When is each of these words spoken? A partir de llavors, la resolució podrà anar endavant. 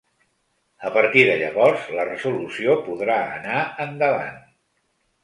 A 0.87 0.89
partir 0.93 1.25
de 1.27 1.35
llavors, 1.41 1.83
la 1.99 2.05
resolució 2.07 2.79
podrà 2.87 3.19
anar 3.37 3.61
endavant. 3.87 4.41